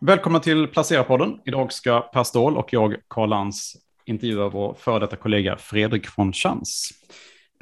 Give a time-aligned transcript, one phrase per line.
[0.00, 1.38] Välkomna till Placera-podden.
[1.44, 6.32] Idag ska Per Ståhl och jag, Karl Lans, intervjua vår före detta kollega Fredrik von
[6.32, 6.88] Schantz.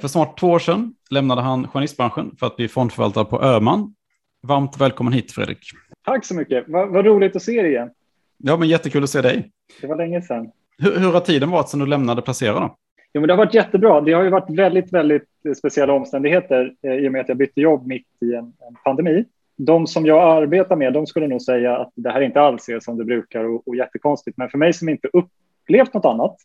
[0.00, 3.94] För snart två år sedan lämnade han journalistbranschen för att bli fondförvaltare på Öhman.
[4.42, 5.58] Varmt välkommen hit Fredrik.
[6.04, 6.64] Tack så mycket.
[6.68, 7.90] Vad, vad roligt att se dig igen.
[8.38, 9.51] Ja, men jättekul att se dig.
[9.80, 10.51] Det var länge sedan.
[10.78, 12.60] Hur, hur har tiden varit sedan du lämnade Placera?
[12.60, 12.76] Då?
[13.12, 14.01] Jo, men det har varit jättebra.
[14.01, 15.28] Det har ju varit väldigt, väldigt
[15.58, 19.24] speciella omständigheter eh, i och med att jag bytte jobb mitt i en, en pandemi
[19.56, 22.80] de som jag arbetar med, de skulle nog säga att det här inte alls är
[22.80, 24.36] som det brukar och, och jättekonstigt.
[24.36, 26.36] Men för mig som inte upplevt något annat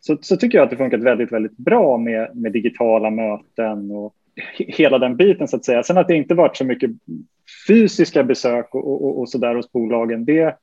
[0.00, 4.14] så, så tycker jag att det funkat väldigt, väldigt bra med, med digitala möten och
[4.56, 5.82] hela den biten så att säga.
[5.82, 6.90] Sen att det inte varit så mycket
[7.68, 10.56] fysiska besök och, och, och så där hos bolagen, det,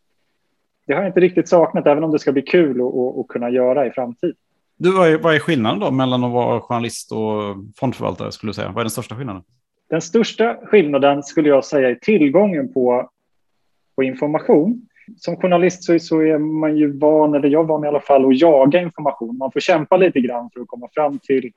[0.88, 2.82] det har jag inte riktigt saknat, även om det ska bli kul
[3.20, 4.36] att kunna göra i framtiden.
[4.78, 8.54] Du, vad, är, vad är skillnaden då mellan att vara journalist och fondförvaltare skulle du
[8.54, 8.68] säga?
[8.68, 9.44] Vad är den största skillnaden?
[9.92, 13.10] Den största skillnaden skulle jag säga är tillgången på,
[13.96, 14.88] på information.
[15.18, 18.26] Som journalist så, så är man ju van, eller jag var van i alla fall,
[18.26, 19.38] att jaga information.
[19.38, 21.52] Man får kämpa lite grann för att komma fram till,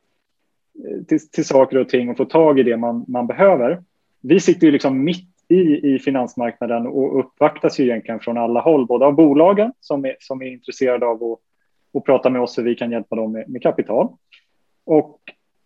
[1.08, 3.82] till, till saker och ting och få tag i det man, man behöver.
[4.20, 8.86] Vi sitter ju liksom mitt i, i finansmarknaden och uppvaktas ju egentligen från alla håll,
[8.86, 11.38] både av bolagen som är, som är intresserade av att,
[11.98, 14.08] att prata med oss hur vi kan hjälpa dem med, med kapital
[14.84, 15.20] och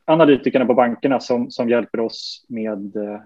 [0.08, 3.20] analytikerna på bankerna som, som hjälper oss med eh,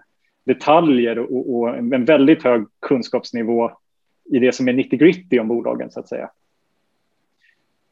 [0.45, 3.71] detaljer och, och, en väldigt hög kunskapsnivå
[4.33, 6.31] i det som är 90 gritty om bolagen så att säga.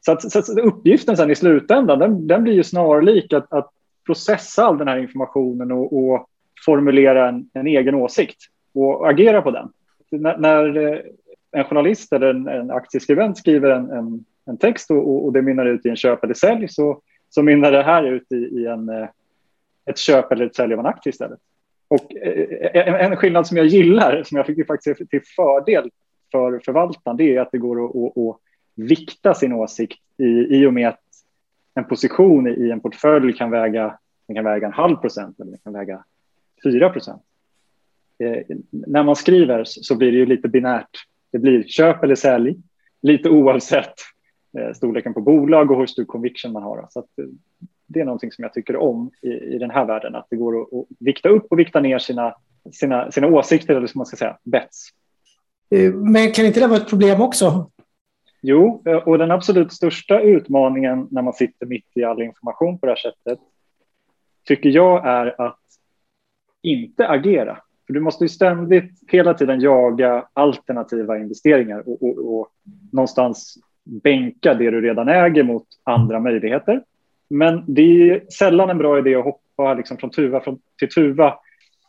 [0.05, 3.69] Så, att, så att uppgiften sen i slutändan den, den blir ju snarlik att, att,
[4.05, 6.29] processa all den här informationen och, och
[6.65, 8.37] formulera en, en, egen åsikt
[8.73, 9.69] och agera på den.
[10.11, 10.99] När, när eh,
[11.51, 15.65] en journalist eller en, en aktieskribent skriver en, en, en text och, och, det mynnar
[15.65, 17.01] ut i en köp eller sälj så
[17.31, 19.07] så mynnar det här ut i, i en, eh,
[19.85, 21.39] ett köp eller ett sälj av en aktie istället.
[21.87, 25.89] Och eh, eh, en, en skillnad som jag gillar, som jag fick faktiskt till fördel
[26.31, 28.37] för förvaltaren, det är att det går att, att, att
[28.75, 30.99] vikta sin åsikt i, i och med att
[31.75, 33.97] en position i en portfölj kan väga,
[34.27, 36.03] den kan väga en halv procent eller den kan väga
[36.63, 37.21] fyra procent.
[38.19, 41.05] Eh, när man skriver så blir det ju lite binärt.
[41.31, 42.55] Det blir köp eller sälj,
[43.01, 43.93] lite oavsett
[44.75, 46.87] storleken på bolag och hur stor conviction man har.
[46.89, 47.25] Så att eh,
[47.87, 50.61] det är någonting som jag tycker om i, i den här världen, att det går
[50.61, 52.35] att, att vikta upp och vikta ner sina,
[52.71, 54.89] sina, sina åsikter, eller som man ska säga, bets.
[55.69, 57.71] Eh, men kan inte det vara ett problem också?
[58.41, 62.91] Jo, och den absolut största utmaningen när man sitter mitt i all information på det
[62.91, 63.39] här sättet
[64.45, 65.59] tycker jag är att
[66.61, 67.57] inte agera.
[67.87, 72.47] För du måste ju ständigt hela tiden jaga alternativa investeringar och, och, och
[72.91, 76.83] någonstans bänka det du redan äger mot andra möjligheter.
[77.29, 80.43] Men det är sällan en bra idé att hoppa liksom från tuva
[80.79, 81.33] till tuva.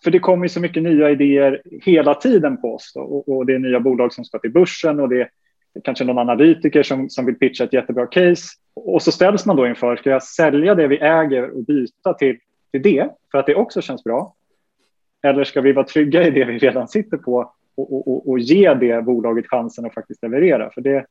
[0.04, 2.92] För det kommer så mycket nya idéer hela tiden på oss.
[2.96, 5.28] Och, och, det är nya bolag som ska till börsen och det är
[5.84, 8.44] kanske någon analytiker som, som vill pitcha ett jättebra case.
[8.74, 12.38] Och så ställs man då inför, ska jag sälja det vi äger och byta till,
[12.72, 14.34] till det för att det också känns bra?
[15.22, 18.74] Eller ska vi vara trygga i det vi redan sitter på och, och, och ge
[18.74, 20.70] det bolaget chansen att faktiskt leverera?
[20.70, 21.06] För det,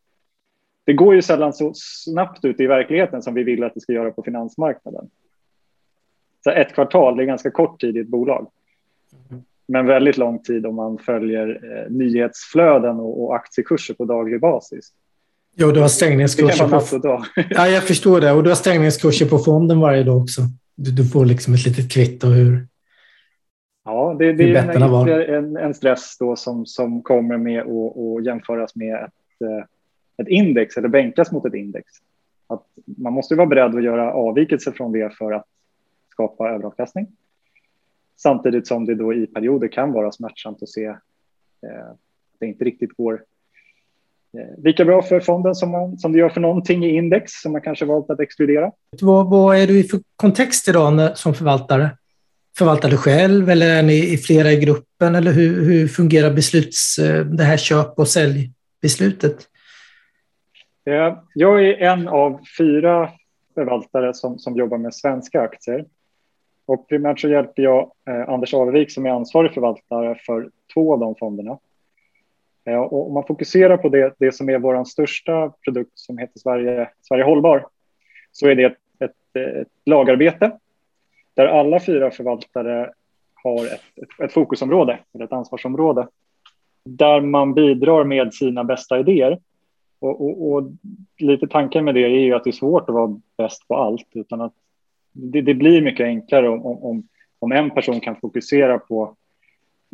[0.85, 3.93] det går ju sällan så snabbt ut i verkligheten som vi vill att det ska
[3.93, 5.09] göra på finansmarknaden.
[6.43, 8.47] Så ett kvartal är ganska kort tid i ett bolag.
[9.67, 14.89] Men väldigt lång tid om man följer eh, nyhetsflöden och, aktiekurser på daglig basis.
[15.55, 17.23] Jo, du har stängningskurser på...
[17.49, 18.31] ja, jag förstår det.
[18.31, 20.41] Och du har stängningskurser på fonden varje dag också.
[20.75, 22.67] Du, du får liksom ett litet kvitto hur,
[23.83, 28.95] Ja, det, det är en, en, stress då som, som kommer med att jämföras med
[28.95, 29.65] ett, eh,
[30.21, 31.85] ett index eller bänkas mot ett index.
[32.47, 35.45] Att man måste vara beredd att göra avvikelser från det för att
[36.11, 37.07] skapa överavkastning.
[38.17, 42.65] Samtidigt som det då i perioder kan vara smärtsamt att se eh, att det inte
[42.65, 43.23] riktigt går
[44.37, 47.51] eh, lika bra för fonden som, man, som det gör för någonting i index som
[47.51, 48.71] man kanske valt att exkludera.
[49.01, 51.89] Vad, vad är du i för kontext idag som förvaltare?
[52.57, 55.15] Förvaltar du själv eller är ni i flera i gruppen?
[55.15, 59.47] Eller hur, hur fungerar besluts, eh, det här köp och säljbeslutet?
[60.85, 63.09] Eh, jag är en av fyra
[63.53, 65.85] förvaltare som, som jobbar med svenska aktier.
[66.66, 70.99] Och primärt så hjälper jag eh, Anders Avevik som är ansvarig förvaltare för två av
[70.99, 71.57] de fonderna.
[72.66, 76.39] Eh, och om man fokuserar på det, det som är vår största produkt som heter
[76.39, 77.67] Sverige, Sverige Hållbar
[78.31, 80.51] så är det ett, ett, ett lagarbete
[81.34, 82.93] där alla fyra förvaltare
[83.34, 86.07] har ett, ett, ett fokusområde, eller ett ansvarsområde
[86.84, 89.39] där man bidrar med sina bästa idéer
[90.01, 90.71] och, och, och,
[91.17, 94.07] lite tanken med det är ju att det är svårt att vara bäst på allt,
[94.13, 94.53] utan att
[95.11, 97.07] det, det blir mycket enklare om, om,
[97.39, 99.15] om en person kan fokusera på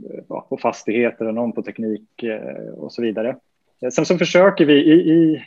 [0.09, 3.35] eh, på fastigheter och någon på teknik eh, och så vidare.
[3.81, 5.43] Eh, sen så försöker vi i, i,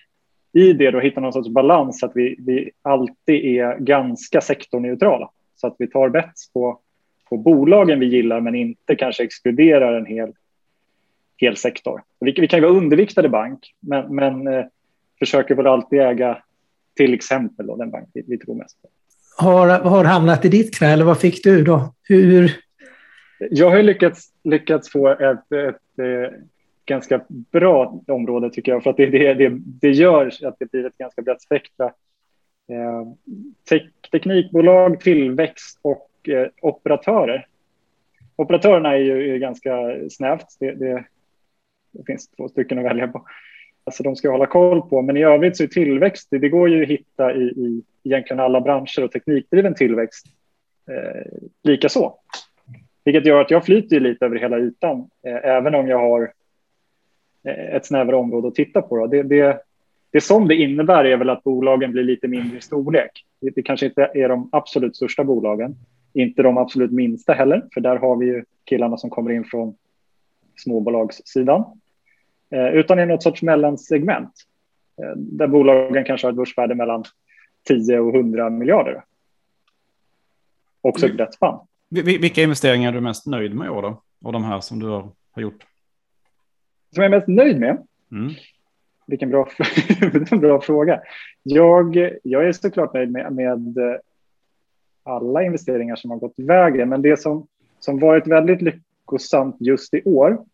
[0.52, 5.30] i det då hitta någon sorts balans så att vi, vi alltid är ganska sektorneutrala.
[5.56, 6.78] Så att vi tar bets på,
[7.28, 10.32] på bolagen vi gillar men inte kanske exkluderar en hel,
[11.40, 12.02] hel sektor.
[12.20, 14.64] Vi, vi kan vara underviktade bank men, men eh,
[15.18, 16.42] försöker väl alltid äga
[16.96, 18.88] till exempel då, den bank vi, vi tror mest på.
[19.36, 21.94] Har, har hamnat i ditt knä eller vad fick du då?
[22.02, 22.50] Hur?
[23.50, 26.38] Jag har lyckats, lyckats få ett, ett, ett eh,
[26.86, 30.86] ganska bra område tycker jag, för att det, det, det, det gör att det blir
[30.86, 31.86] ett ganska brett spektra.
[32.70, 33.12] Eh,
[33.68, 33.82] tek,
[34.12, 37.46] teknikbolag, tillväxt och eh, operatörer.
[38.36, 39.70] Operatörerna är ju är ganska
[40.10, 40.46] snävt.
[40.60, 41.04] Det, det,
[41.92, 43.26] det, finns två stycken att välja på.
[43.84, 46.82] Alltså de ska hålla koll på, men i övrigt så är tillväxt, det, går ju
[46.82, 50.26] att hitta i, i egentligen alla branscher och teknikdriven tillväxt
[50.90, 51.32] eh,
[51.62, 52.18] lika så.
[53.04, 56.32] Vilket gör att jag flyter lite över hela ytan, eh, även om jag har
[57.44, 58.96] eh, ett snävare område att titta på.
[58.96, 59.06] Då.
[59.06, 59.62] Det, det,
[60.10, 63.24] det som det innebär är väl att bolagen blir lite mindre i storlek.
[63.40, 65.76] Det, det kanske inte är de absolut största bolagen,
[66.12, 69.74] inte de absolut minsta heller, för där har vi ju killarna som kommer in från
[70.56, 71.79] småbolagssidan,
[72.56, 74.32] utan i något sorts mellansegment
[75.02, 77.04] eh, där bolagen kanske har ett börsvärde mellan
[77.68, 79.04] 10 och 100 miljarder.
[80.80, 81.66] Också ett brett spann.
[81.88, 84.02] Vilka investeringar är du mest nöjd med i år då?
[84.22, 85.66] Och de här som du har gjort?
[86.94, 87.86] som jag är mest nöjd med?
[88.12, 88.32] Mm.
[89.06, 89.48] Vilken bra,
[90.40, 91.00] bra fråga.
[91.42, 94.00] Jag, jag är såklart nöjd med, med
[95.02, 97.46] alla investeringar som har gått vägen, men det som,
[97.78, 100.44] som varit väldigt lyckosamt just i år,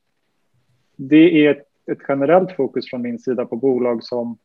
[0.96, 4.38] det är ett, generellt fokus från min sida på bolag som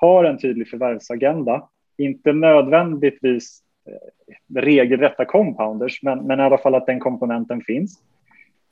[0.00, 6.86] har en tydlig förvärvsagenda, inte nödvändigtvis eh, regelrätta compounders, men, men i alla fall att
[6.86, 8.02] den komponenten finns.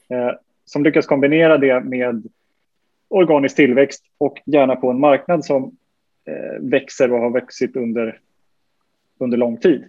[0.09, 0.31] Eh,
[0.65, 2.29] som lyckas kombinera det med
[3.09, 5.77] organisk tillväxt och gärna på en marknad som
[6.25, 8.21] eh, växer och har vuxit under,
[9.19, 9.89] under lång tid.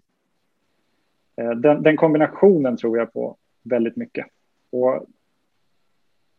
[1.35, 4.25] Eh, den, den, kombinationen tror jag på väldigt mycket.
[4.69, 5.05] Och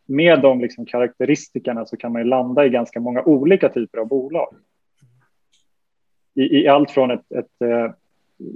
[0.07, 4.55] med de liksom karaktäristikerna så kan man landa i ganska många olika typer av bolag.
[6.35, 7.91] I, i allt från ett, ett eh,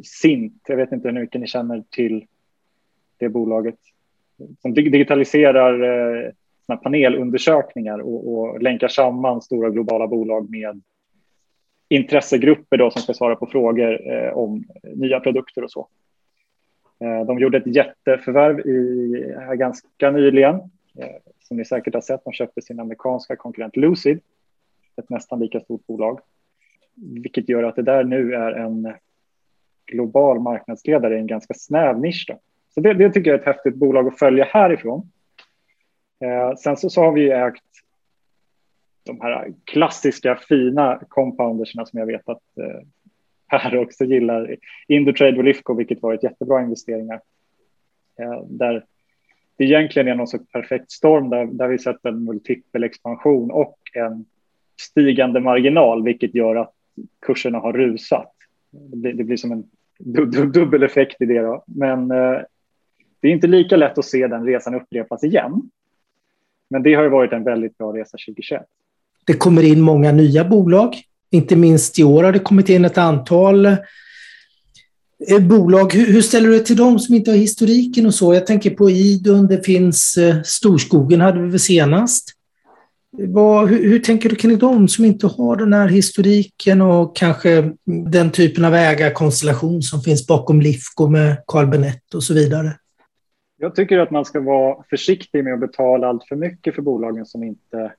[0.03, 2.25] SINT, jag vet inte hur mycket ni känner till
[3.17, 3.77] det bolaget,
[4.61, 6.31] som digitaliserar eh,
[6.77, 10.81] panelundersökningar och, och länkar samman stora globala bolag med
[11.89, 15.87] intressegrupper då som ska svara på frågor eh, om nya produkter och så.
[16.99, 20.55] Eh, de gjorde ett jätteförvärv i, här ganska nyligen,
[20.99, 21.15] eh,
[21.51, 22.23] som ni säkert har sett.
[22.23, 24.19] De köpte sin amerikanska konkurrent Lucid,
[24.97, 26.19] ett nästan lika stort bolag,
[26.95, 28.93] vilket gör att det där nu är en
[29.85, 32.25] global marknadsledare i en ganska snäv nisch.
[32.27, 32.39] Då.
[32.69, 35.11] Så det, det, tycker jag är ett häftigt bolag att följa härifrån.
[36.19, 37.63] Eh, sen så, så har vi ägt
[39.03, 42.81] de här klassiska fina compounderserna som jag vet att eh,
[43.49, 44.55] Per också gillar.
[44.87, 47.21] Indutrade och Lifco, vilket varit jättebra investeringar.
[48.19, 48.85] Eh, där
[49.63, 54.25] egentligen är någon sorts perfekt storm där, där vi sett en multipel expansion och en
[54.81, 56.73] stigande marginal, vilket gör att
[57.25, 58.33] kurserna har rusat.
[58.71, 59.63] Det blir, det blir som en
[60.51, 61.41] dubbel effekt i det.
[61.41, 61.63] Då.
[61.67, 62.37] Men eh,
[63.19, 65.61] det är inte lika lätt att se den resan upprepas igen.
[66.69, 68.61] Men det har ju varit en väldigt bra resa 2021.
[69.25, 70.95] Det kommer in många nya bolag.
[71.31, 73.77] Inte minst i år har det kommit in ett antal eh,
[75.41, 75.93] bolag.
[75.93, 78.33] Hur ställer du dig till dem som inte har historiken och så?
[78.33, 82.29] Jag tänker på Idun, det finns eh, Storskogen hade vi väl senast.
[83.17, 87.71] Vad, hur, hur, tänker du kring dem som inte har den här historiken och kanske
[88.11, 92.73] den typen av ägarkonstellation som finns bakom Lifco med Carl Benett och så vidare?
[93.57, 97.25] Jag tycker att man ska vara försiktig med att betala allt för mycket för bolagen
[97.25, 97.93] som inte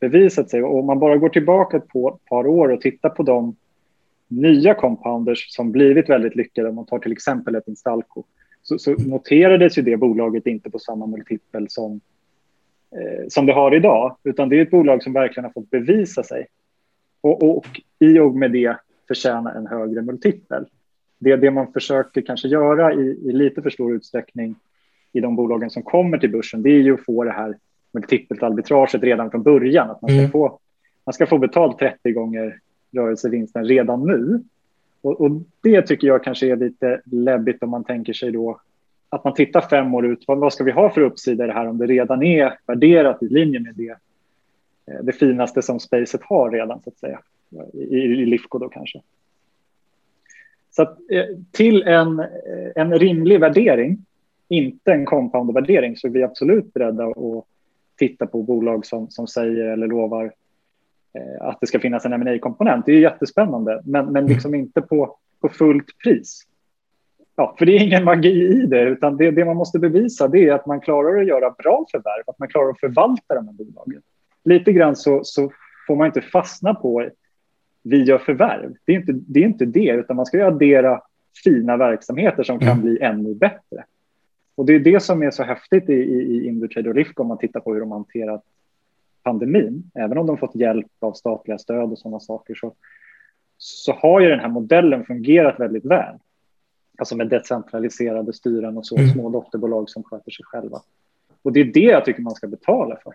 [0.00, 0.62] bevisat sig.
[0.62, 1.88] Och om man bara går tillbaka ett
[2.28, 3.56] par år och tittar på de
[4.28, 8.24] nya compounders som blivit väldigt lyckade, om man tar till exempel ett Instalco,
[8.62, 12.00] så, så noterades ju det bolaget inte på samma multipel som,
[12.96, 16.22] eh, som det har idag, utan det är ett bolag som verkligen har fått bevisa
[16.22, 16.46] sig
[17.20, 17.66] och, och
[17.98, 18.76] i och med det
[19.08, 20.66] förtjäna en högre multipel.
[21.18, 24.56] Det är det man försöker kanske göra i, i lite för stor utsträckning
[25.12, 27.56] i de bolagen som kommer till börsen, det är ju att få det här
[27.92, 29.90] multipelt arbitraget redan från början.
[29.90, 30.30] Att man ska, mm.
[30.30, 30.58] få,
[31.06, 32.60] man ska få betalt 30 gånger
[32.94, 34.42] rörelsevinsten redan nu.
[35.02, 35.30] Och, och,
[35.62, 38.60] det tycker jag kanske är lite läbbigt om man tänker sig då
[39.08, 40.24] att man tittar fem år ut.
[40.26, 43.22] Vad, vad ska vi ha för uppsida i det här om det redan är värderat
[43.22, 43.96] i linje med det,
[44.86, 47.20] eh, det finaste som spacet har redan så att säga.
[47.72, 49.00] I, i Lifco då kanske.
[50.70, 52.26] Så att, eh, till en, eh,
[52.74, 54.04] en rimlig värdering
[54.48, 57.44] inte en compound-värdering så är vi absolut beredda att
[57.98, 60.32] titta på bolag som, som säger eller lovar
[61.40, 65.16] att det ska finnas en ma komponent Det är jättespännande, men, men liksom inte på,
[65.40, 66.42] på fullt pris.
[67.36, 70.48] Ja, för det är ingen magi i det, utan det, det man måste bevisa det
[70.48, 73.54] är att man klarar att göra bra förvärv, att man klarar att förvalta de här
[73.54, 74.02] bolagen.
[74.44, 75.52] Lite grann så, så
[75.86, 77.08] får man inte fastna på
[77.82, 78.74] vi gör förvärv.
[78.84, 81.00] Det är inte det, är inte det utan man ska addera
[81.44, 82.82] fina verksamheter som kan mm.
[82.82, 83.84] bli ännu bättre.
[84.54, 87.28] Och det är det som är så häftigt i, i, i Indutrade och Rifco om
[87.28, 88.42] man tittar på hur de hanterat
[89.24, 89.90] pandemin.
[89.94, 92.74] Även om de fått hjälp av statliga stöd och sådana saker så,
[93.58, 96.14] så har ju den här modellen fungerat väldigt väl.
[96.98, 99.08] Alltså med decentraliserade styren och så, mm.
[99.08, 100.80] små dotterbolag som sköter sig själva.
[101.42, 103.14] Och det är det jag tycker man ska betala för.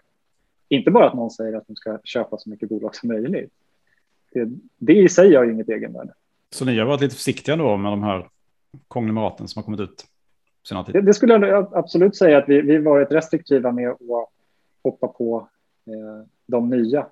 [0.70, 3.54] Inte bara att någon säger att de ska köpa så mycket bolag som möjligt.
[4.34, 6.14] Det, det i sig har ju inget egenvärde.
[6.50, 8.28] Så ni har varit lite försiktiga då med de här
[8.88, 10.06] konglomeraten som har kommit ut?
[10.94, 14.00] Det, det, skulle jag absolut säga att vi, vi varit restriktiva med att
[14.84, 15.48] hoppa på
[15.90, 17.08] Eh, de nya.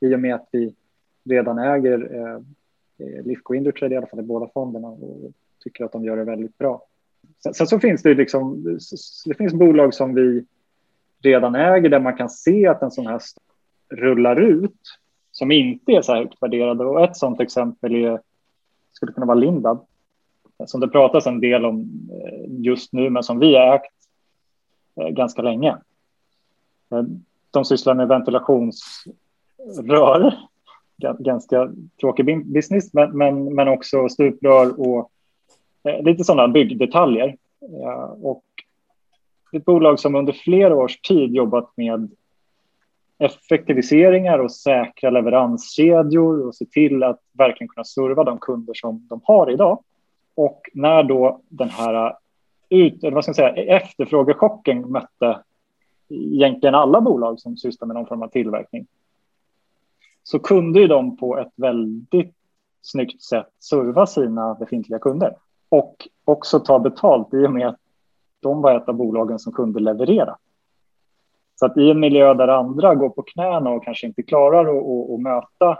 [0.00, 0.74] I och med att vi
[1.24, 2.34] redan äger eh,
[2.98, 5.32] eh, Lifco Indutrade i alla fall i båda fonderna och
[5.64, 6.82] tycker att de gör det väldigt bra.
[7.42, 8.64] Sen, sen så finns det liksom,
[9.24, 10.44] det finns bolag som vi
[11.22, 13.20] redan äger där man kan se att en sån här
[13.88, 14.80] rullar ut
[15.32, 16.84] som inte är så högt värderade.
[16.84, 18.20] Och ett sånt exempel är,
[18.92, 19.86] skulle kunna vara Lindab
[20.66, 23.92] som det pratas en del om eh, just nu, men som vi har ägt
[25.14, 25.76] ganska länge.
[27.52, 30.34] De sysslar med ventilationsrör,
[31.18, 35.10] ganska tråkig business, men, men, men också stuprör och
[35.84, 37.36] eh, lite sådana byggdetaljer.
[38.22, 38.44] Och
[39.52, 42.10] ett bolag som under flera års tid jobbat med
[43.18, 49.20] effektiviseringar och säkra leveranskedjor och se till att verkligen kunna serva de kunder som de
[49.24, 49.82] har idag.
[50.34, 52.16] Och när då den här
[52.68, 55.38] ut, eller vad ska jag säga, e-, efterfrågechocken mötte
[56.12, 58.86] egentligen alla bolag som sysslar med någon form av tillverkning
[60.22, 62.34] så kunde ju de på ett väldigt
[62.82, 65.36] snyggt sätt serva sina befintliga kunder
[65.68, 67.80] och också ta betalt i och med att
[68.40, 70.36] de var ett av bolagen som kunde leverera.
[71.54, 74.68] Så att i en miljö där andra går på knäna och kanske inte klarar att,
[74.68, 75.78] att, att möta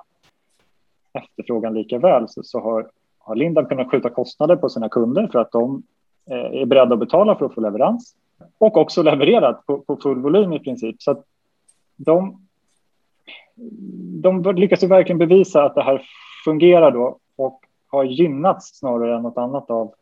[1.13, 2.91] efterfrågan lika väl så, så har
[3.25, 5.83] har Lindab kunnat skjuta kostnader på sina kunder för att de
[6.31, 8.17] eh, är beredda att betala för att få leverans
[8.59, 11.03] och också levererat på, på full volym i princip.
[11.03, 11.25] Så att
[11.97, 12.47] de,
[14.23, 16.03] de lyckas ju verkligen bevisa att det här
[16.45, 19.95] fungerar då och har gynnats snarare än något annat av,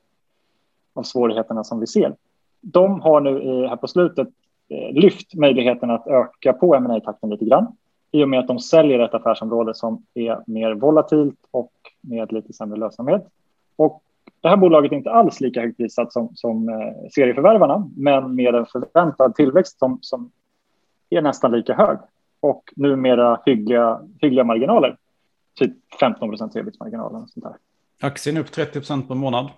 [0.94, 2.14] av svårigheterna som vi ser.
[2.60, 4.28] De har nu här på slutet
[4.68, 7.76] eh, lyft möjligheten att öka på ma takten lite grann
[8.12, 12.52] i och med att de säljer ett affärsområde som är mer volatilt och med lite
[12.52, 13.26] sämre lönsamhet.
[13.76, 14.02] Och
[14.40, 18.54] det här bolaget är inte alls lika högt prissatt som, som eh, serieförvärvarna, men med
[18.54, 20.30] en förväntad tillväxt som, som
[21.10, 21.98] är nästan lika hög
[22.40, 24.96] och numera hyggliga, hyggliga marginaler.
[25.54, 27.26] Typ 15 procent ebit-marginal.
[28.02, 29.50] Aktien är upp 30 procent per månad.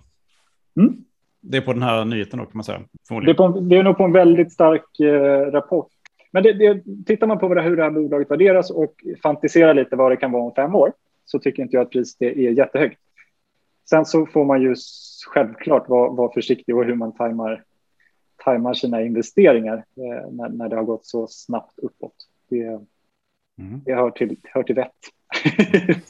[0.77, 0.95] Mm.
[1.41, 2.79] Det är på den här nyheten då kan man säga.
[3.09, 5.89] Det är, på, det är nog på en väldigt stark eh, rapport
[6.33, 10.11] men det, det, tittar man på hur det här bolaget värderas och fantiserar lite vad
[10.11, 10.93] det kan vara om fem år
[11.25, 12.99] så tycker inte jag att priset är, är jättehögt.
[13.89, 14.75] Sen så får man ju
[15.33, 17.63] självklart vara, vara försiktig och hur man tajmar,
[18.43, 22.15] tajmar sina investeringar eh, när, när det har gått så snabbt uppåt.
[22.49, 22.63] Det,
[23.59, 23.81] mm.
[23.85, 24.91] det hör, till, hör till vett.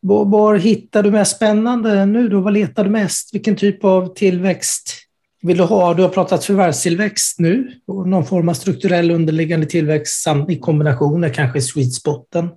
[0.00, 2.40] var, var hittar du mest spännande nu då?
[2.40, 3.34] Vad letar du mest?
[3.34, 5.08] Vilken typ av tillväxt
[5.42, 5.94] vill du ha?
[5.94, 11.20] Du har pratat förvärvstillväxt nu och någon form av strukturell underliggande tillväxt samt i kombination
[11.20, 12.48] med kanske sweet spoten.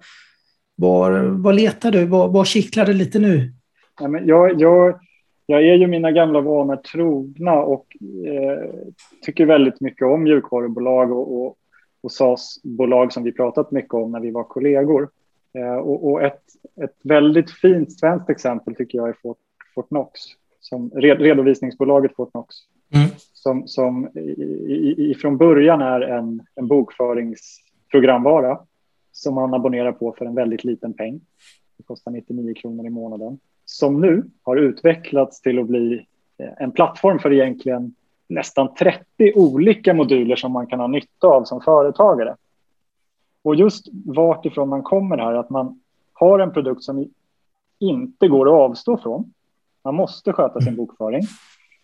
[0.76, 2.06] Var, var letar du?
[2.06, 3.54] Var, var kittlar det lite nu?
[4.02, 5.00] Jag, jag,
[5.46, 8.70] jag är ju mina gamla vanor trogna och eh,
[9.22, 11.58] tycker väldigt mycket om mjukvarubolag och, och,
[12.04, 15.10] och SaaS-bolag som vi pratat mycket om när vi var kollegor.
[15.54, 16.42] Eh, och, och ett,
[16.84, 19.38] ett väldigt fint svenskt exempel tycker jag är Fort,
[19.76, 20.20] Fortnox
[20.62, 22.56] som redovisningsbolaget Fortnox,
[22.94, 23.10] mm.
[23.34, 28.60] som, som i, i, från början är en, en bokföringsprogramvara
[29.12, 31.22] som man abonnerar på för en väldigt liten peng.
[31.78, 33.40] Det kostar 99 kronor i månaden.
[33.72, 36.06] Som nu har utvecklats till att bli
[36.38, 37.96] eh, en plattform för egentligen
[38.28, 42.36] nästan 30 olika moduler som man kan ha nytta av som företagare.
[43.44, 45.80] Och just vart ifrån man kommer här, att man
[46.14, 47.10] har en produkt som
[47.80, 49.34] inte går att avstå från.
[49.84, 51.22] Man måste sköta sin bokföring.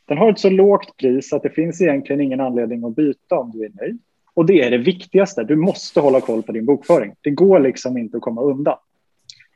[0.05, 3.51] Den har ett så lågt pris att det finns egentligen ingen anledning att byta om
[3.51, 3.99] du är nöjd.
[4.33, 5.43] Och det är det viktigaste.
[5.43, 7.15] Du måste hålla koll på din bokföring.
[7.21, 8.77] Det går liksom inte att komma undan.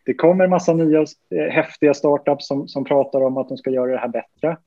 [0.06, 3.70] Det kommer en massa nya eh, häftiga startups som, som pratar om att de ska
[3.70, 4.58] göra det här bättre.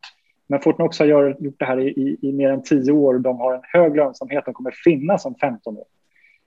[0.47, 3.19] Men Fortnox har gjort det här i, i, i, mer än tio år.
[3.19, 4.45] De har en hög lönsamhet.
[4.45, 5.85] De kommer finnas om 15 år.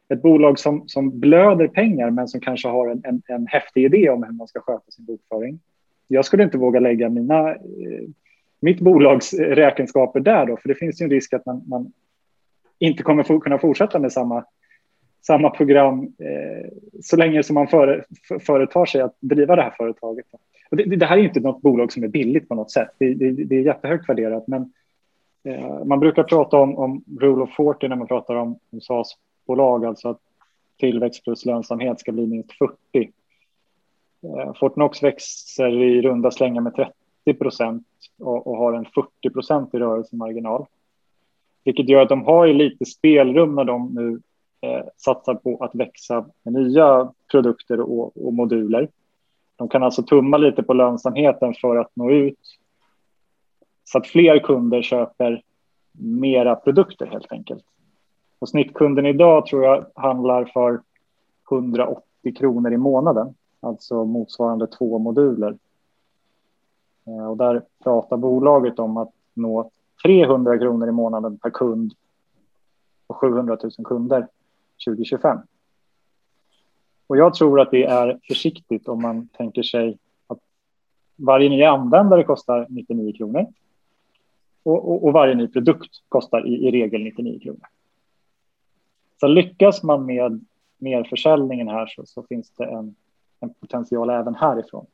[0.09, 4.09] Ett bolag som, som blöder pengar men som kanske har en, en, en häftig idé
[4.09, 5.59] om hur man ska sköta sin bokföring.
[6.07, 7.57] Jag skulle inte våga lägga mina, eh,
[8.59, 11.91] mitt bolags eh, räkenskaper där då, för det finns ju en risk att man, man
[12.79, 14.45] inte kommer kunna fortsätta med samma,
[15.27, 16.69] samma program eh,
[17.01, 18.03] så länge som man före,
[18.39, 20.25] företar sig att driva det här företaget.
[20.71, 22.89] Och det, det, här är inte något bolag som är billigt på något sätt.
[22.99, 24.73] Det, det, det är jättehögt värderat, men
[25.43, 29.85] eh, man brukar prata om, om rule of 40 när man pratar om, om SAS-bolag,
[29.85, 30.19] alltså att
[30.79, 33.11] tillväxt plus lönsamhet ska bli minst 40.
[34.23, 37.87] Eh, Fortnox växer i runda slängar med 30 procent
[38.19, 40.65] och, och, har en 40 procent i rörelsemarginal.
[41.63, 44.19] Vilket gör att de har lite spelrum när de nu
[44.61, 48.89] eh, satsar på att växa med nya produkter och, och moduler.
[49.55, 52.57] De kan alltså tumma lite på lönsamheten för att nå ut
[53.83, 55.41] så att fler kunder köper
[55.91, 57.63] mera produkter helt enkelt.
[58.39, 60.81] Och snittkunden idag tror jag handlar för
[61.51, 65.57] 180 kronor i månaden, alltså motsvarande två moduler.
[67.07, 69.71] Eh, och där pratar bolaget om att nå
[70.03, 71.93] 300 kronor i månaden per kund
[73.07, 74.27] och 700 000 kunder
[74.85, 75.39] 2025.
[77.07, 80.39] Och jag tror att det är försiktigt om man tänker sig att
[81.15, 83.45] varje ny användare kostar 99 kronor
[84.63, 87.67] och, och, och varje ny produkt kostar i, i, regel 99 kronor.
[89.19, 90.45] Så lyckas man med
[90.77, 92.95] merförsäljningen här så, så finns det en,
[93.39, 94.85] en potential även härifrån.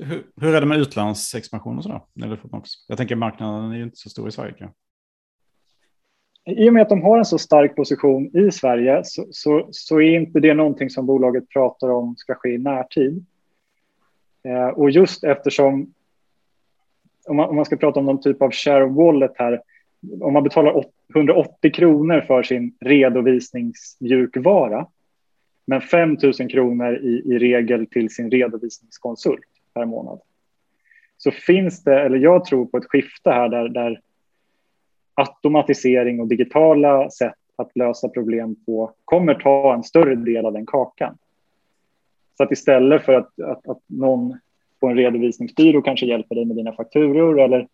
[0.00, 2.00] Hur, hur är det med utlandsexpansion och sådär?
[2.88, 4.52] Jag tänker marknaden är ju inte så stor i Sverige.
[4.52, 4.68] Kan
[6.44, 10.00] i och med att de har en så stark position i Sverige så, så, så,
[10.00, 13.24] är inte det någonting som bolaget pratar om ska ske i närtid.
[14.44, 15.94] Eh, och just eftersom,
[17.26, 19.62] om man, om man, ska prata om någon typ av share of wallet här,
[20.20, 20.84] om man betalar
[21.14, 24.86] 180 kronor för sin redovisningsmjukvara,
[25.66, 30.20] men 5 000 kronor i, i regel till sin redovisningskonsult per månad,
[31.16, 34.00] så finns det, eller jag tror på ett skifte här där, där
[35.14, 40.66] automatisering och digitala sätt att lösa problem på kommer ta en större del av den
[40.66, 41.18] kakan.
[42.36, 44.38] Så att istället för att, att, att någon
[44.80, 47.68] på en redovisningsbyrå kanske hjälper dig med dina fakturor eller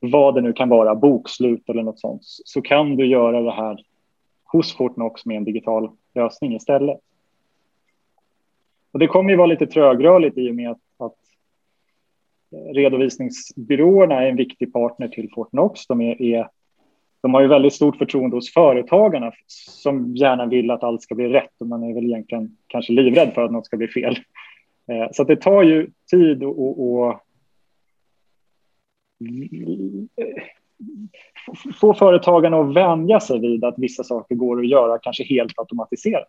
[0.00, 3.84] vad det nu kan vara, bokslut eller något sånt, så kan du göra det här
[4.44, 7.00] hos Fortnox med en digital lösning istället.
[8.92, 10.82] Och det kommer ju vara lite trögrörligt i och med att, att
[12.50, 15.86] redovisningsbyråerna är en viktig partner till Fortnox.
[15.86, 16.48] De, är, är,
[17.20, 21.28] de har ju väldigt stort förtroende hos företagarna som gärna vill att allt ska bli
[21.28, 24.18] rätt och man är väl egentligen kanske livrädd för att något ska bli fel.
[24.88, 27.22] Eh, så det tar ju tid att
[31.80, 36.28] få företagarna att vänja sig vid att vissa saker går att göra kanske helt automatiserat.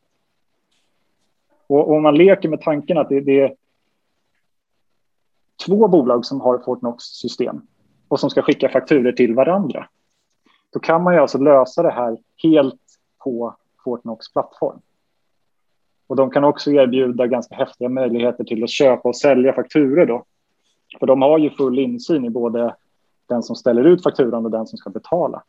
[1.68, 3.56] Och om man leker med tanken att det, det,
[5.66, 7.62] två bolag som har Fortnox-system
[8.08, 9.88] och som ska skicka fakturer till varandra.
[10.74, 12.82] Då kan man ju alltså lösa det här helt
[13.24, 14.80] på Fortnox plattform.
[16.08, 20.24] Och de kan också erbjuda ganska häftiga möjligheter till att köpa och sälja fakturer då.
[21.00, 22.76] För de har ju full insyn i både
[23.30, 25.44] den som ställer ut fakturan och den som ska betala.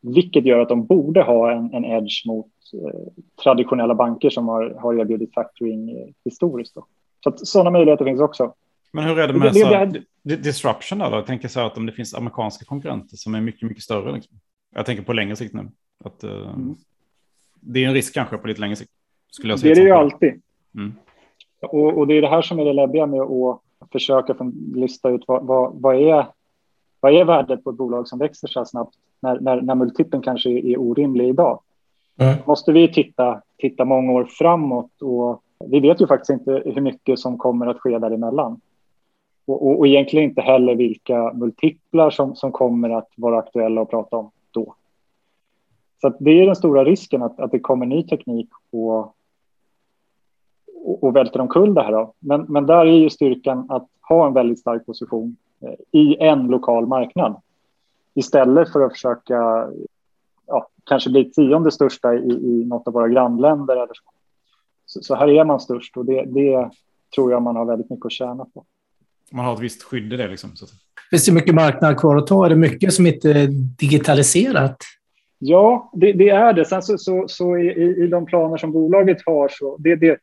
[0.00, 3.00] Vilket gör att de borde ha en, en edge mot eh,
[3.44, 6.74] traditionella banker som har, har erbjudit factoring eh, historiskt.
[6.74, 6.86] Då.
[7.24, 8.54] Så att sådana möjligheter finns också.
[8.92, 11.16] Men hur är det med det, det, det, disruption där då?
[11.16, 14.12] Jag tänker så här att om det finns amerikanska konkurrenter som är mycket, mycket större.
[14.12, 14.36] Liksom.
[14.74, 15.68] Jag tänker på längre sikt nu.
[16.04, 16.74] Att, uh, mm.
[17.60, 18.90] Det är en risk kanske på lite längre sikt.
[19.30, 20.42] Skulle jag säga det är det ju alltid.
[20.74, 20.94] Mm.
[21.62, 24.36] Och, och, det är det här som är det läbbiga med att försöka
[24.74, 26.26] lista ut vad, vad, vad, är,
[27.00, 30.22] vad är värdet på ett bolag som växer så här snabbt när, när, när multipeln
[30.22, 31.60] kanske är orimlig idag.
[32.18, 32.38] Mm.
[32.46, 37.18] måste vi titta, titta många år framåt och vi vet ju faktiskt inte hur mycket
[37.18, 38.60] som kommer att ske däremellan.
[39.50, 43.90] Och, och, och egentligen inte heller vilka multiplar som, som kommer att vara aktuella att
[43.90, 44.74] prata om då.
[46.00, 48.98] Så det är den stora risken att, att det kommer ny teknik och,
[50.84, 51.92] och, och välter omkull det här.
[51.92, 52.14] Då.
[52.18, 56.46] Men, men där är ju styrkan att ha en väldigt stark position eh, i en
[56.46, 57.36] lokal marknad
[58.14, 59.68] istället för att försöka
[60.46, 63.74] ja, kanske bli tionde största i, i något av våra grannländer.
[63.74, 64.10] Eller så.
[64.86, 66.70] Så, så här är man störst och det, det
[67.14, 68.64] tror jag man har väldigt mycket att tjäna på
[69.32, 70.28] man har ett visst skydd i det.
[70.28, 70.66] Liksom, så.
[71.10, 72.46] Finns det mycket marknad kvar att ta?
[72.46, 74.76] Är det mycket som inte är digitaliserat?
[75.38, 76.64] Ja, det, det är det.
[76.64, 80.18] Sen så, så, så i, i, de planer som bolaget har så det, det,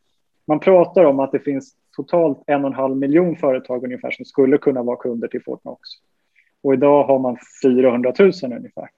[0.47, 4.25] man pratar om att det finns totalt en och en halv miljon företag ungefär som
[4.25, 5.89] skulle kunna vara kunder till Fortnox.
[6.63, 8.89] Och idag har man 400 000 ungefär.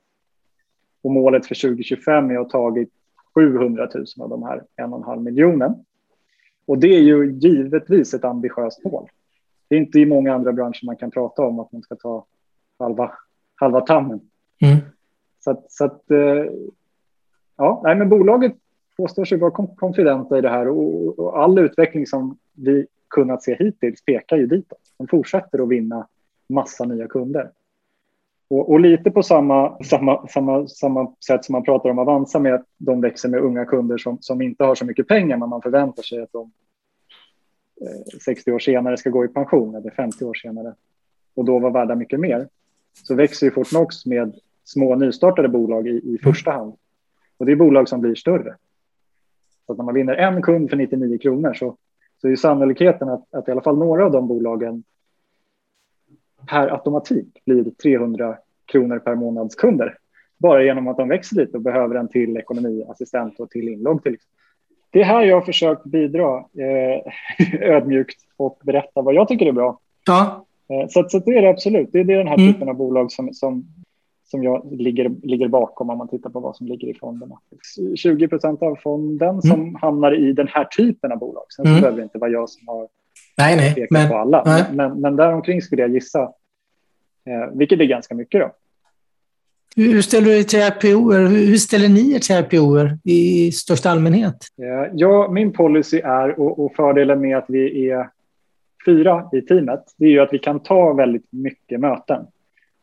[1.04, 2.89] Och målet för 2025 är att ha tagit
[3.36, 5.76] 700 000 av de här en och en halv miljonen.
[6.65, 9.10] Och det är ju givetvis ett ambitiöst mål.
[9.69, 12.25] Det är inte i många andra branscher man kan prata om att man ska ta
[12.79, 13.12] halva,
[13.55, 14.21] halva tammen.
[14.62, 14.77] Mm.
[15.39, 16.45] Så att, så att eh,
[17.58, 18.55] ja, nej, men bolaget
[18.97, 23.55] påstår sig vara konfidenta i det här och, och all utveckling som vi kunnat se
[23.60, 24.79] hittills pekar ju ditåt.
[24.97, 26.08] De fortsätter att vinna
[26.49, 27.51] massa nya kunder.
[28.49, 32.53] Och, och, lite på samma, samma, samma, samma sätt som man pratar om Avanza med
[32.53, 35.62] att de växer med unga kunder som, som inte har så mycket pengar men man
[35.62, 36.51] förväntar sig att de
[37.82, 40.74] Eh, 60 år senare ska gå i pension eller 50 år senare
[41.36, 42.48] och då vara värda mycket mer.
[42.94, 46.74] Så växer ju Fortnox med små nystartade bolag i, i första hand.
[47.38, 48.56] Och det är bolag som blir större.
[49.65, 51.78] Så att när man vinner en kund för 99 kronor så,
[52.22, 54.84] så är sannolikheten att, att i alla fall några av de bolagen
[56.48, 59.98] per automatik blir 300 kronor per månads kunder.
[60.38, 64.04] Bara genom att de växer lite och behöver en till ekonomiassistent och till inlogg.
[64.04, 64.18] Till.
[64.91, 67.13] Det är här jag har försökt bidra eh,
[67.75, 69.80] ödmjukt och berätta vad jag tycker är bra.
[70.08, 70.45] Ja.
[70.69, 71.89] Eh, så, så det är det absolut.
[71.91, 72.54] Det är, det är den här mm.
[72.54, 73.65] typen av bolag som, som,
[74.25, 77.39] som jag ligger, ligger bakom om man tittar på vad som ligger i fonderna.
[77.95, 79.41] 20 procent av fonden mm.
[79.41, 81.45] som hamnar i den här typen av bolag.
[81.56, 81.82] Sen mm.
[81.82, 82.88] behöver det inte vara jag som har
[83.38, 84.43] nej, nej, pekat men, på alla.
[84.45, 84.63] Nej.
[84.73, 86.21] Men, men däromkring skulle jag gissa,
[87.25, 88.41] eh, vilket är ganska mycket.
[88.41, 88.52] Då.
[89.80, 91.12] Hur ställer du dig till RPO?
[91.12, 94.36] Hur ställer ni er till RPO i största allmänhet?
[94.62, 98.10] Eh, ja, min policy är, och, och fördelen med att vi är
[98.86, 102.28] fyra i teamet, det är ju att vi kan ta väldigt mycket möten.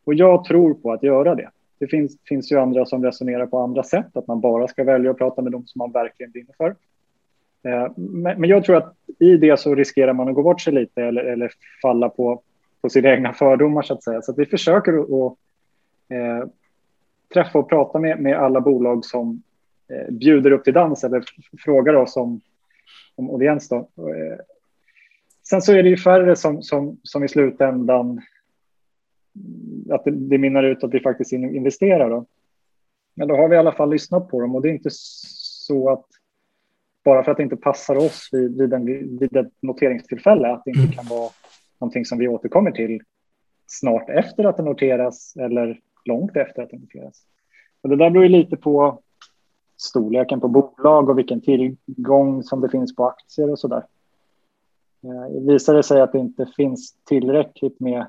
[0.04, 1.50] Och jag tror på att göra det.
[1.78, 5.10] Det finns, finns ju andra som resonerar på andra sätt, att man bara ska välja
[5.10, 6.74] att prata med dem som man verkligen brinner för.
[7.64, 11.02] Eh, men, jag tror att i det så riskerar man att gå bort sig lite
[11.02, 11.50] eller, eller
[11.82, 12.42] falla på,
[12.80, 14.22] på sina egna fördomar så att säga.
[14.22, 15.36] Så att vi försöker att, att
[16.08, 16.48] eh,
[17.36, 19.42] träffa och prata med, med alla bolag som
[19.88, 21.24] eh, bjuder upp till dans eller
[21.64, 22.40] frågar oss om,
[23.14, 23.68] om audiens.
[23.68, 23.76] Då.
[23.76, 24.38] Eh,
[25.48, 28.20] sen så är det ju färre som, som, som i slutändan
[29.90, 32.10] att det, det minnar ut att vi faktiskt investerar.
[32.10, 32.26] Då.
[33.14, 35.90] Men då har vi i alla fall lyssnat på dem och det är inte så
[35.90, 36.06] att
[37.04, 38.86] bara för att det inte passar oss vid, vid, en,
[39.18, 40.92] vid ett noteringstillfälle att det inte mm.
[40.92, 41.30] kan vara
[41.78, 43.02] någonting som vi återkommer till
[43.66, 47.22] snart efter att det noteras eller långt efter att det noteras.
[47.82, 49.00] Och det där beror ju lite på
[49.76, 53.86] storleken på bolag och vilken tillgång som det finns på aktier och så där.
[55.04, 58.06] Eh, visar det sig att det inte finns tillräckligt med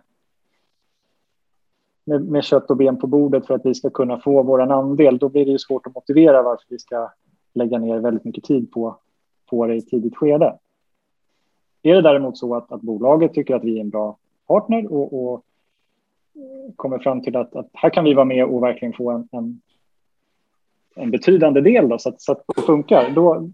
[2.08, 5.18] med, med kött och ben på bordet för att vi ska kunna få vår andel,
[5.18, 7.12] då blir det ju svårt att motivera varför vi ska
[7.54, 8.98] lägga ner väldigt mycket tid på,
[9.50, 10.58] på det i tidigt skede.
[11.82, 15.34] Är det däremot så att, att bolaget tycker att vi är en bra partner och,
[15.34, 15.44] och
[16.76, 19.62] kommer fram till att, att, här kan vi vara med och verkligen få en, en,
[20.96, 23.50] en betydande del då, så, att, så att det funkar, då,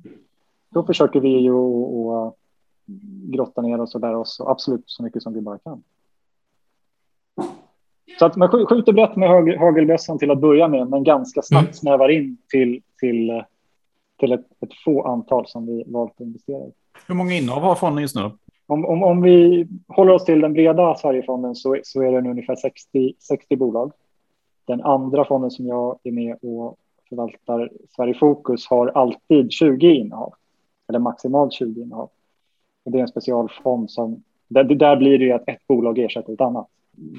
[0.70, 1.54] då försöker vi ju
[2.12, 2.36] att
[3.32, 5.84] grotta ner oss och lära oss absolut så mycket som vi bara kan.
[8.20, 11.74] Så att man skjuter brett med hagelbössan till att börja med, men ganska snabbt mm.
[11.74, 13.44] snävar in till, till,
[14.20, 16.72] till ett, ett, få antal som vi valt att investera i.
[17.08, 18.32] Hur många innehav har fonden just nu?
[18.68, 22.56] Om, om, om vi håller oss till den breda Sverigefonden så, så är det ungefär
[22.56, 23.92] 60, 60 bolag.
[24.66, 26.78] Den andra fonden som jag är med och
[27.10, 30.34] förvaltar, Sverige Fokus, har alltid 20 innehav,
[30.90, 32.10] eller maximalt 20 innehav.
[32.86, 36.34] Och det är en specialfond som, där, där blir det ju att ett bolag ersätter
[36.34, 36.68] ett annat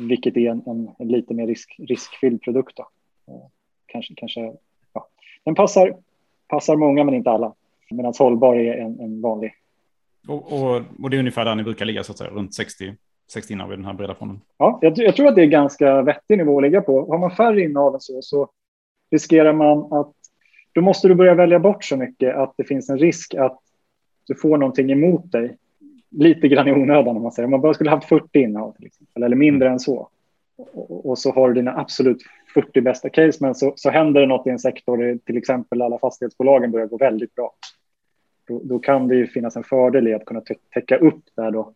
[0.08, 2.76] vilket är en, en, en lite mer risk, riskfylld produkt.
[2.76, 2.88] Då.
[3.32, 3.40] Eh,
[3.86, 4.52] kanske, kanske,
[4.92, 5.06] ja.
[5.44, 5.96] Den passar,
[6.48, 7.52] passar många men inte alla.
[7.90, 9.54] Medan hållbar är en, en vanlig.
[10.28, 12.94] Och, och, och, det är ungefär där ni brukar ligga, så att säga, runt 60,
[13.32, 14.40] 60 innehav i den här breda fonden?
[14.58, 17.06] Ja, jag, jag, tror att det är ganska vettig nivå att ligga på.
[17.06, 18.48] Har man färre innehav än så, så
[19.10, 20.12] riskerar man att
[20.72, 23.58] då måste du börja välja bort så mycket att det finns en risk att
[24.26, 25.56] du får någonting emot dig
[26.10, 27.44] lite grann i onödan om man säger.
[27.44, 30.08] Om man bara skulle haft 40 innehav till exempel, eller mindre än så.
[30.56, 32.22] Och, och, så har du dina absolut
[32.54, 35.98] 40 bästa case, men så, så händer det något i en sektor, till exempel alla
[35.98, 37.52] fastighetsbolagen börjar gå väldigt bra.
[38.48, 40.42] Då, då kan det ju finnas en fördel i att kunna
[40.74, 41.72] täcka upp där då.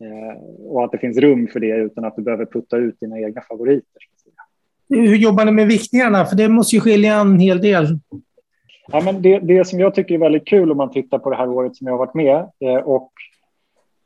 [0.00, 3.20] Eh, och att det finns rum för det utan att du behöver putta ut dina
[3.20, 4.02] egna favoriter.
[4.88, 6.24] Hur jobbar ni med viktningarna?
[6.24, 7.98] För det måste ju skilja en hel del.
[8.92, 11.36] Ja, men det, det som jag tycker är väldigt kul om man tittar på det
[11.36, 13.12] här året som jag har varit med eh, och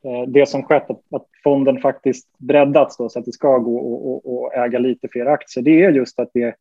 [0.05, 4.23] Eh, det som skett, att, att fonden faktiskt breddats då, så att det ska gå
[4.27, 6.55] att äga lite fler aktier, det är just att det,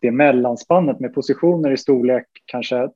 [0.00, 2.88] det mellanspannet med positioner i storlek kanske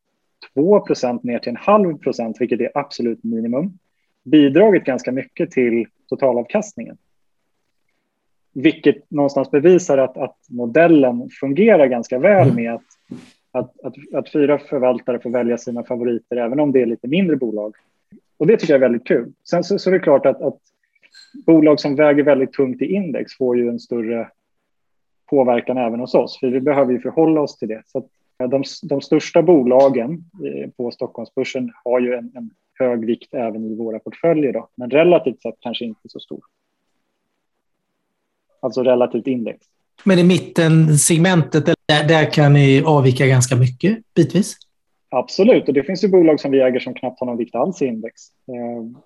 [0.55, 3.79] 2% ner till en halv procent, vilket är absolut minimum.
[4.25, 6.97] bidragit ganska mycket till totalavkastningen.
[8.53, 12.83] Vilket någonstans bevisar att, att modellen fungerar ganska väl med att,
[13.53, 17.37] att, att, att, fyra förvaltare får välja sina favoriter även om det är lite mindre
[17.37, 17.75] bolag.
[18.37, 19.33] Och det tycker jag är väldigt kul.
[19.45, 20.59] Sen så, så är det klart att, att
[21.47, 24.29] bolag som väger väldigt tungt i index får ju en större
[25.27, 27.83] påverkan även hos oss, för vi behöver ju förhålla oss till det.
[27.87, 33.65] Så de, de största bolagen eh, på Stockholmsbörsen har ju en, en hög vikt även
[33.65, 36.41] i våra portföljer, då, men relativt sett kanske inte så stor.
[38.61, 39.67] Alltså relativt index.
[40.05, 44.57] Men i mitten segmentet, där, där kan ni avvika ganska mycket bitvis?
[45.09, 47.83] Absolut, och det finns ju bolag som vi äger som knappt har någon vikt alls
[47.83, 48.23] i index.
[48.49, 49.03] Eh,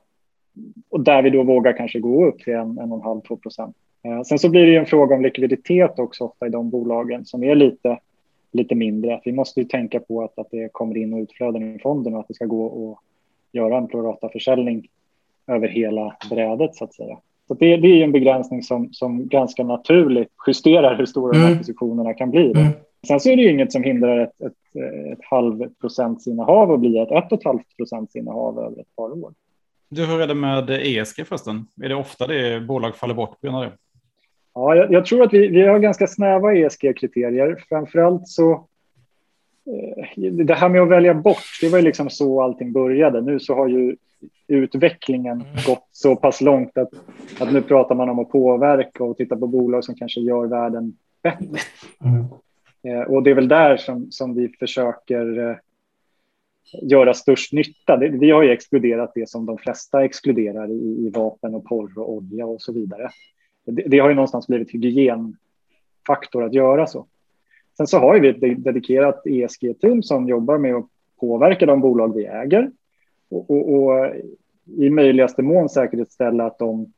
[0.90, 3.36] och där vi då vågar kanske gå upp till en, en och en halv, två
[3.36, 3.76] procent.
[4.04, 7.44] Eh, sen så blir det en fråga om likviditet också ofta i de bolagen som
[7.44, 7.98] är lite,
[8.52, 9.20] lite mindre.
[9.24, 12.20] Vi måste ju tänka på att, att det kommer in och utflöden i fonden och
[12.20, 12.98] att det ska gå att
[13.52, 14.88] göra en prorata-försäljning
[15.46, 17.18] över hela brädet så att säga.
[17.48, 21.46] Så det, det är en begränsning som, som ganska naturligt justerar hur stora mm.
[21.46, 22.52] de här positionerna kan bli.
[22.52, 22.72] Mm.
[23.06, 26.80] Sen så är det ju inget som hindrar ett, ett, ett halv procents innehav att
[26.80, 29.34] bli ett ett och ett halvt procents innehav över ett par år.
[29.88, 31.66] Du, hur är det med ESG förresten?
[31.82, 33.72] Är det ofta det bolag faller bort på grund av det?
[34.54, 37.64] Ja, jag, jag, tror att vi, vi har ganska snäva ESG-kriterier.
[37.68, 38.52] Framförallt så
[40.16, 43.20] eh, det här med att välja bort, det var ju liksom så allting började.
[43.20, 43.96] Nu så har ju
[44.48, 45.54] utvecklingen mm.
[45.66, 46.90] gått så pass långt att,
[47.40, 50.96] att nu pratar man om att påverka och titta på bolag som kanske gör världen
[51.22, 51.58] bättre.
[52.04, 52.24] Mm.
[52.82, 55.56] Eh, och det är väl där som, som vi försöker eh,
[56.82, 57.96] göra störst nytta.
[57.96, 62.12] Vi har ju exkluderat det som de flesta exkluderar i, i vapen och porr och
[62.12, 63.10] olja och så vidare.
[63.64, 67.06] Det, det har ju någonstans blivit hygienfaktor att göra så.
[67.76, 70.86] Sen så har vi ett dedikerat ESG-team som jobbar med att
[71.20, 72.70] påverka de bolag vi äger
[73.30, 74.14] och, och, och
[74.66, 76.92] i möjligaste mån säkerställa att de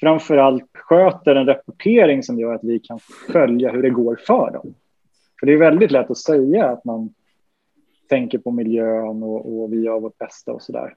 [0.00, 2.98] framför allt sköter en rapportering som gör att vi kan
[3.32, 4.74] följa hur det går för dem.
[5.40, 7.14] För det är väldigt lätt att säga att man
[8.08, 10.94] tänker på miljön och, och vi gör vårt bästa och så där.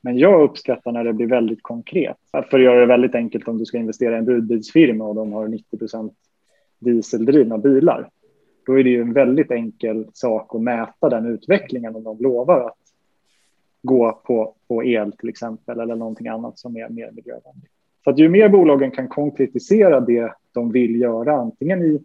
[0.00, 2.16] Men jag uppskattar när det blir väldigt konkret.
[2.32, 5.32] För att göra det väldigt enkelt om du ska investera i en budbilsfirma och de
[5.32, 6.12] har 90 procent
[6.78, 8.08] dieseldrivna bilar.
[8.66, 12.66] Då är det ju en väldigt enkel sak att mäta den utvecklingen om de lovar
[12.66, 12.78] att
[13.82, 17.70] gå på, på el till exempel eller någonting annat som är mer miljövänligt.
[18.04, 22.04] Så att ju mer bolagen kan konkretisera det de vill göra, antingen i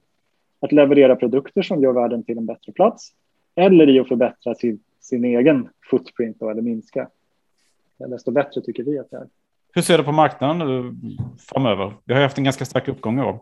[0.60, 3.12] att leverera produkter som gör världen till en bättre plats
[3.56, 7.10] eller i att förbättra sin, sin egen footprint då, eller minska,
[7.98, 9.28] desto bättre tycker vi att det är.
[9.74, 10.98] Hur ser du på marknaden
[11.40, 11.94] framöver?
[12.06, 13.40] Vi har haft en ganska stark uppgång i år.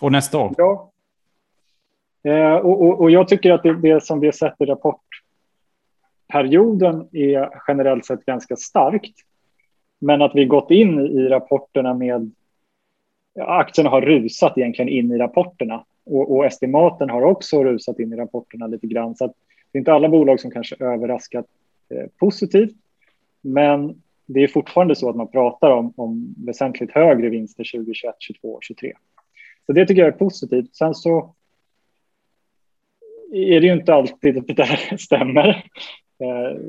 [0.00, 0.54] Och nästa år.
[0.56, 0.92] Ja.
[2.22, 7.08] Eh, och, och, och, jag tycker att det, det som vi har sett i rapportperioden
[7.12, 9.14] är generellt sett ganska starkt.
[9.98, 12.32] Men att vi gått in i rapporterna med
[13.40, 18.16] aktierna har rusat egentligen in i rapporterna och, och estimaten har också rusat in i
[18.16, 19.16] rapporterna lite grann.
[19.16, 19.32] Så det
[19.72, 21.46] är inte alla bolag som kanske överraskat
[21.94, 22.76] eh, positivt.
[23.40, 28.48] Men det är fortfarande så att man pratar om, om väsentligt högre vinster 2021, 2022
[28.48, 28.92] och 2023.
[29.66, 30.76] Så det tycker jag är positivt.
[30.76, 31.34] Sen så
[33.32, 35.48] är det ju inte alltid att det där stämmer.
[36.20, 36.60] Eh,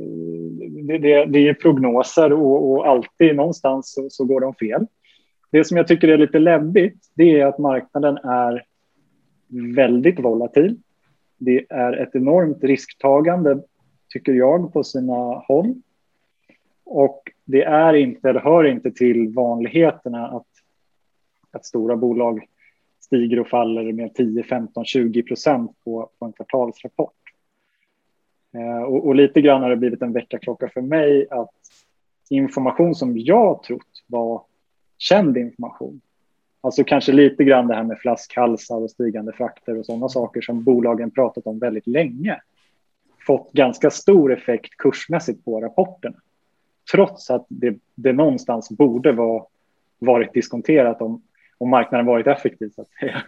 [0.83, 4.85] det, det, det är prognoser och, och, alltid någonstans så, så går de fel.
[5.51, 8.63] Det som jag tycker är lite läbbigt, det är att marknaden är
[9.75, 10.77] väldigt volatil.
[11.37, 13.63] Det är ett enormt risktagande,
[14.13, 15.75] tycker jag, på sina håll.
[16.91, 20.47] Och det är inte, eller hör inte till vanligheterna att,
[21.51, 22.45] att stora bolag
[22.99, 27.13] stiger och faller med 10, 15, 20 procent på, på en kvartalsrapport.
[28.53, 31.55] Eh, och, och, lite grann har det blivit en väckarklocka för mig att
[32.29, 34.43] information som jag trott var
[34.97, 36.01] känd information
[36.61, 40.63] Alltså kanske lite grann det här med flaskhalsar och stigande frakter och sådana saker som
[40.63, 42.41] bolagen pratat om väldigt länge.
[43.27, 46.17] Fått ganska stor effekt kursmässigt på rapporterna.
[46.91, 49.45] Trots att det, det någonstans borde vara
[49.99, 51.21] varit diskonterat om,
[51.57, 52.69] om marknaden varit effektiv.
[52.69, 53.23] Så, att säga.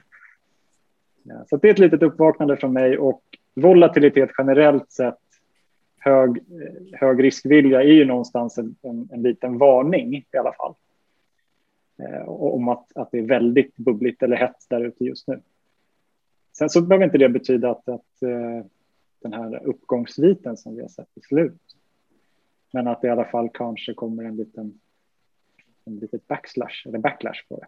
[1.23, 3.21] Ja, så det är ett litet uppvaknande från mig och
[3.53, 5.19] volatilitet generellt sett
[5.99, 6.43] hög,
[6.93, 10.73] hög riskvilja är ju någonstans en, en, en liten varning i alla fall.
[11.99, 15.41] Eh, om att, att det är väldigt bubbligt eller hett där ute just nu.
[16.57, 18.65] Sen så behöver inte det betyda att, att eh,
[19.21, 21.61] den här uppgångsviten som vi har sett i slut.
[22.73, 24.79] Men att det i alla fall kanske kommer en liten
[25.85, 27.65] en litet backslash eller backlash på det.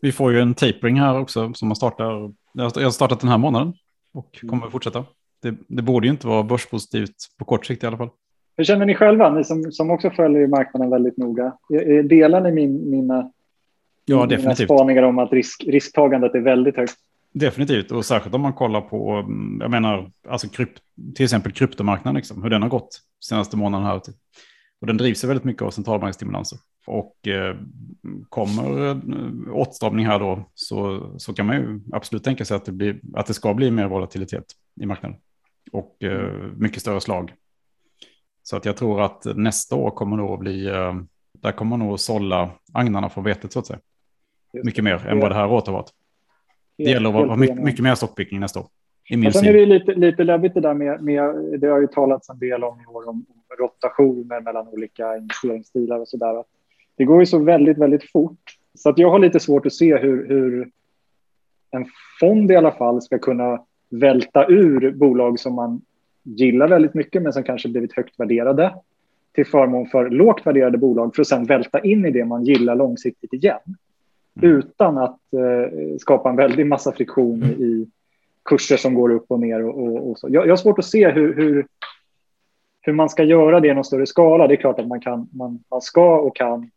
[0.00, 2.32] Vi får ju en tapering här också som man startar.
[2.52, 3.72] Jag har startat den här månaden
[4.12, 4.50] och mm.
[4.50, 5.04] kommer att fortsätta.
[5.42, 8.10] Det, det borde ju inte vara börspositivt på kort sikt i alla fall.
[8.56, 11.52] Hur känner ni själva, ni som, som också följer marknaden väldigt noga?
[12.04, 13.32] Delar ni min, mina,
[14.04, 16.94] ja, mina spaningar om att risk, risktagandet är väldigt högt?
[17.32, 19.24] Definitivt, och särskilt om man kollar på,
[19.60, 20.82] jag menar, alltså krypt,
[21.14, 24.00] till exempel kryptomarknaden, liksom, hur den har gått senaste månaden här.
[24.80, 26.58] Och den drivs väldigt mycket av centralbanksstimulanser.
[26.86, 27.56] Och eh,
[28.28, 28.96] kommer eh,
[29.52, 33.26] åtstramning här då så, så kan man ju absolut tänka sig att det, blir, att
[33.26, 34.44] det ska bli mer volatilitet
[34.80, 35.18] i marknaden.
[35.72, 37.34] Och eh, mycket större slag.
[38.42, 40.94] Så att jag tror att nästa år kommer nog att bli, eh,
[41.38, 43.80] där kommer nog sålla agnarna från vetet så att säga.
[44.64, 45.90] Mycket mer än vad det här året har varit.
[46.78, 48.68] Det gäller att vara mycket, mycket mer stockpicking nästa år.
[49.08, 52.38] Sen är det lite, lite läbbigt det där med, med, det har ju talats en
[52.38, 53.26] del om i år om,
[53.58, 56.44] rotationer mellan olika investeringsstilar och så där.
[56.96, 59.96] Det går ju så väldigt, väldigt fort så att jag har lite svårt att se
[59.96, 60.70] hur, hur
[61.70, 61.86] en
[62.20, 65.82] fond i alla fall ska kunna välta ur bolag som man
[66.22, 68.74] gillar väldigt mycket men som kanske blivit högt värderade
[69.34, 72.76] till förmån för lågt värderade bolag för att sen välta in i det man gillar
[72.76, 73.60] långsiktigt igen.
[74.42, 74.56] Mm.
[74.56, 77.86] Utan att eh, skapa en väldig massa friktion i
[78.44, 79.64] kurser som går upp och ner.
[79.64, 80.28] Och, och, och så.
[80.30, 81.66] Jag, jag har svårt att se hur, hur,
[82.80, 84.46] hur, man ska göra det i någon större skala.
[84.46, 86.70] Det är klart att man, kan, man, man ska och kan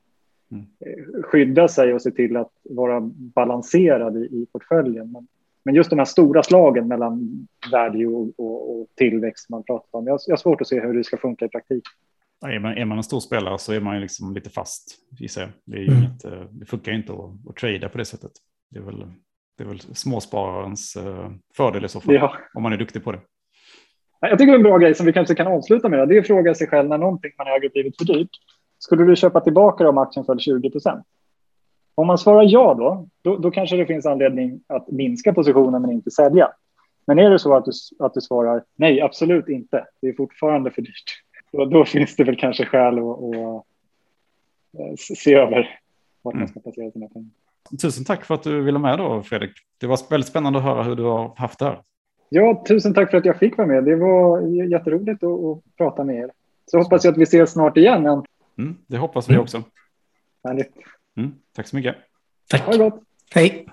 [0.51, 0.65] mm.
[0.79, 5.11] Eh, skydda sig och se till att vara balanserad i, i portföljen.
[5.11, 5.27] Men,
[5.65, 10.07] men just de här stora slagen mellan value och, och, och tillväxt man pratar om.
[10.07, 11.91] Jag, jag har svårt att se hur det ska funka i praktiken.
[12.45, 15.27] Är man, är man en stor spelare så är man ju liksom lite fast i
[15.27, 15.47] sig.
[15.65, 15.97] Det, är mm.
[15.97, 18.31] inget, eh, det funkar inte att, att trada på det sättet.
[18.69, 19.05] Det är väl,
[19.57, 22.35] det är väl småspararens eh, fördel i så fall, ja.
[22.53, 23.19] om man är duktig på det.
[24.19, 26.07] Jag tycker en bra grej som vi kanske kan avsluta med.
[26.07, 28.29] Det är att fråga sig själv när någonting man äger blivit för dyrt.
[28.79, 31.05] Skulle du köpa tillbaka om aktien föll 20 procent?
[31.95, 35.91] Om man svarar ja då, då, då, kanske det finns anledning att minska positionen men
[35.91, 36.51] inte sälja.
[37.07, 40.71] Men är det så att du, att du svarar nej, absolut inte, det är fortfarande
[40.71, 43.65] för dyrt, då, då finns det väl kanske skäl att, att
[44.79, 45.79] eh, se över
[46.21, 47.29] vart man ska placera sina pengar.
[47.81, 49.51] Tusen tack för att du ville med då, Fredrik.
[49.77, 51.81] Det var väldigt spännande att höra hur du har haft det här.
[52.29, 53.83] Ja, tusen tack för att jag fick vara med.
[53.83, 56.31] Det var jätteroligt att, att prata med er.
[56.65, 58.05] Så hoppas jag att vi ses snart igen.
[58.57, 59.63] Mm, det hoppas vi också.
[60.43, 60.71] Härligt.
[61.17, 61.95] Mm, tack så mycket.
[62.49, 62.61] Tack.
[62.61, 63.03] Ha det gott.
[63.35, 63.67] Hej.